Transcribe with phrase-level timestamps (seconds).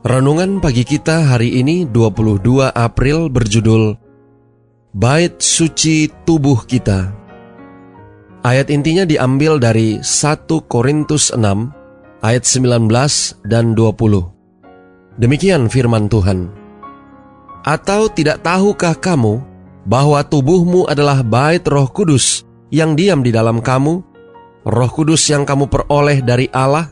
[0.00, 4.00] Renungan pagi kita hari ini 22 April berjudul
[4.96, 7.12] Bait Suci Tubuh Kita.
[8.40, 11.44] Ayat intinya diambil dari 1 Korintus 6
[12.24, 15.20] ayat 19 dan 20.
[15.20, 16.48] Demikian firman Tuhan.
[17.68, 19.44] Atau tidak tahukah kamu
[19.84, 24.00] bahwa tubuhmu adalah bait Roh Kudus yang diam di dalam kamu,
[24.64, 26.88] Roh Kudus yang kamu peroleh dari Allah,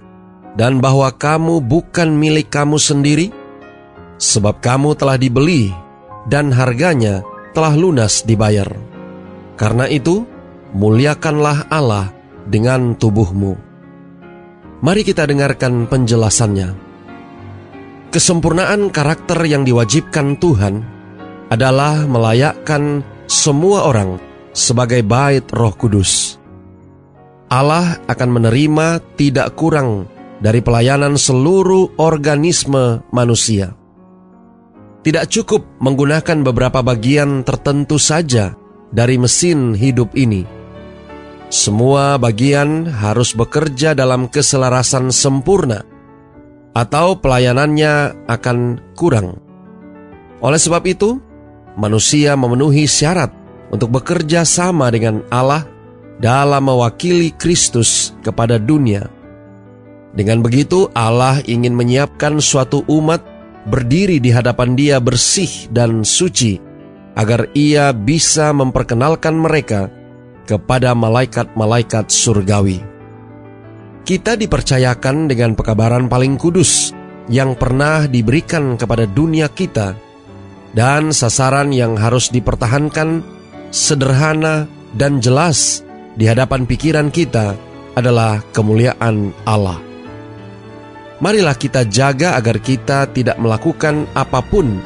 [0.58, 3.30] dan bahwa kamu bukan milik kamu sendiri,
[4.18, 5.70] sebab kamu telah dibeli
[6.26, 7.22] dan harganya
[7.54, 8.66] telah lunas dibayar.
[9.54, 10.26] Karena itu,
[10.74, 12.10] muliakanlah Allah
[12.50, 13.54] dengan tubuhmu.
[14.82, 16.74] Mari kita dengarkan penjelasannya.
[18.10, 20.82] Kesempurnaan karakter yang diwajibkan Tuhan
[21.54, 24.18] adalah melayakkan semua orang
[24.50, 26.34] sebagai bait Roh Kudus.
[27.48, 33.74] Allah akan menerima tidak kurang dari pelayanan seluruh organisme manusia.
[35.02, 38.54] Tidak cukup menggunakan beberapa bagian tertentu saja
[38.90, 40.44] dari mesin hidup ini.
[41.48, 45.80] Semua bagian harus bekerja dalam keselarasan sempurna
[46.76, 48.58] atau pelayanannya akan
[48.92, 49.40] kurang.
[50.44, 51.18] Oleh sebab itu,
[51.74, 53.32] manusia memenuhi syarat
[53.72, 55.64] untuk bekerja sama dengan Allah
[56.20, 59.17] dalam mewakili Kristus kepada dunia.
[60.16, 63.20] Dengan begitu, Allah ingin menyiapkan suatu umat
[63.68, 66.56] berdiri di hadapan Dia bersih dan suci,
[67.18, 69.92] agar Ia bisa memperkenalkan mereka
[70.48, 72.98] kepada malaikat-malaikat surgawi
[74.08, 76.96] kita dipercayakan dengan pekabaran paling kudus
[77.28, 79.92] yang pernah diberikan kepada dunia kita,
[80.72, 83.20] dan sasaran yang harus dipertahankan
[83.68, 84.64] sederhana
[84.96, 85.84] dan jelas
[86.16, 87.52] di hadapan pikiran kita
[88.00, 89.87] adalah kemuliaan Allah.
[91.18, 94.78] Marilah kita jaga agar kita tidak melakukan apa pun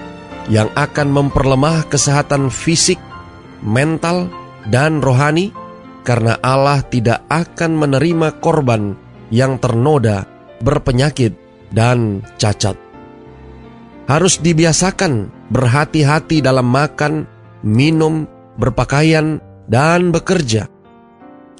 [0.48, 2.96] yang akan memperlemah kesehatan fisik,
[3.60, 4.32] mental,
[4.72, 5.52] dan rohani,
[6.02, 8.96] karena Allah tidak akan menerima korban
[9.28, 10.24] yang ternoda,
[10.64, 11.36] berpenyakit,
[11.68, 12.80] dan cacat.
[14.08, 17.28] Harus dibiasakan berhati-hati dalam makan,
[17.60, 18.24] minum,
[18.56, 19.38] berpakaian,
[19.68, 20.66] dan bekerja.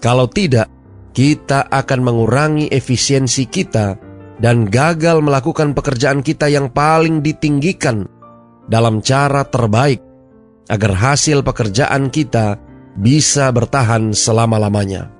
[0.02, 0.66] Kalau tidak,
[1.12, 8.08] kita akan mengurangi efisiensi kita dan gagal melakukan pekerjaan kita yang paling ditinggikan
[8.70, 10.00] dalam cara terbaik
[10.70, 12.56] agar hasil pekerjaan kita
[12.96, 15.12] bisa bertahan selama-lamanya.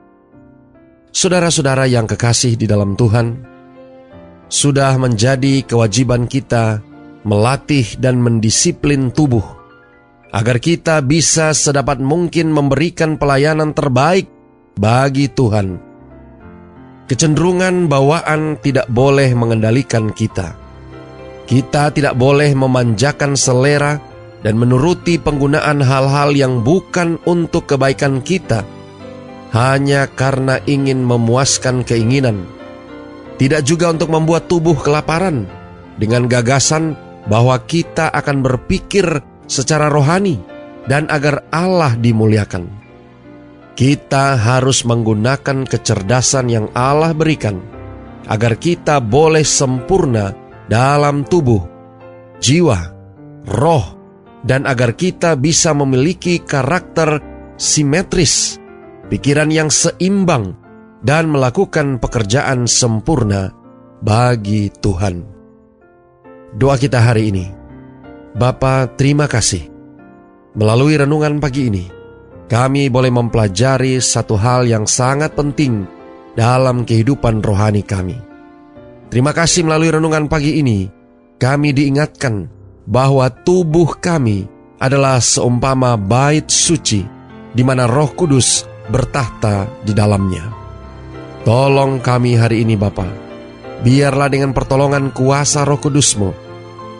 [1.12, 3.36] Saudara-saudara yang kekasih di dalam Tuhan,
[4.48, 6.80] sudah menjadi kewajiban kita
[7.24, 9.44] melatih dan mendisiplin tubuh
[10.32, 14.28] agar kita bisa sedapat mungkin memberikan pelayanan terbaik
[14.76, 15.91] bagi Tuhan.
[17.12, 20.56] Kecenderungan bawaan tidak boleh mengendalikan kita.
[21.44, 24.00] Kita tidak boleh memanjakan selera
[24.40, 28.64] dan menuruti penggunaan hal-hal yang bukan untuk kebaikan kita
[29.52, 32.48] hanya karena ingin memuaskan keinginan.
[33.36, 35.44] Tidak juga untuk membuat tubuh kelaparan
[36.00, 36.96] dengan gagasan
[37.28, 40.40] bahwa kita akan berpikir secara rohani
[40.88, 42.81] dan agar Allah dimuliakan.
[43.72, 47.59] Kita harus menggunakan kecerdasan yang Allah berikan
[48.28, 50.37] agar kita boleh sempurna
[50.69, 51.65] dalam tubuh,
[52.38, 52.78] jiwa,
[53.49, 53.87] roh,
[54.44, 57.19] dan agar kita bisa memiliki karakter
[57.56, 58.62] simetris
[59.12, 60.56] pikiran yang seimbang,
[61.04, 63.53] dan melakukan pekerjaan sempurna
[64.01, 65.21] bagi Tuhan.
[66.57, 67.47] Doa kita hari ini,
[68.33, 69.68] Bapa terima kasih.
[70.57, 71.84] Melalui renungan pagi ini,
[72.48, 75.84] kami boleh mempelajari satu hal yang sangat penting
[76.33, 78.16] dalam kehidupan rohani kami.
[79.12, 80.89] Terima kasih melalui renungan pagi ini,
[81.36, 82.48] kami diingatkan
[82.89, 84.48] bahwa tubuh kami
[84.80, 87.04] adalah seumpama bait suci
[87.53, 90.48] di mana Roh Kudus bertahta di dalamnya.
[91.42, 93.06] Tolong kami hari ini Bapa,
[93.83, 96.30] biarlah dengan pertolongan kuasa roh kudusmu,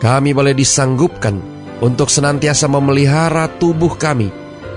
[0.03, 1.39] kami boleh disanggupkan
[1.79, 4.27] untuk senantiasa memelihara tubuh kami,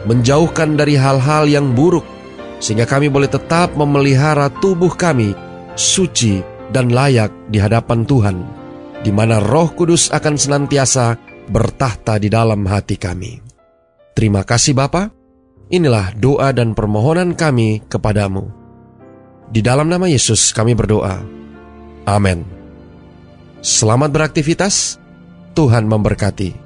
[0.06, 2.06] menjauhkan dari hal-hal yang buruk,
[2.62, 5.34] sehingga kami boleh tetap memelihara tubuh kami
[5.76, 6.40] suci
[6.72, 8.36] dan layak di hadapan Tuhan,
[9.02, 11.18] di mana roh kudus akan senantiasa
[11.50, 13.38] bertahta di dalam hati kami.
[14.16, 15.12] Terima kasih Bapa.
[15.66, 18.48] Inilah doa dan permohonan kami kepadamu.
[19.50, 21.22] Di dalam nama Yesus kami berdoa.
[22.06, 22.46] Amin.
[23.62, 24.98] Selamat beraktivitas.
[25.58, 26.65] Tuhan memberkati.